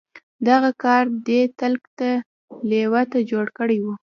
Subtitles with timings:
[0.47, 2.11] دغه کار دی تلک دې
[2.69, 3.85] لېوه ته جوړ کړی و.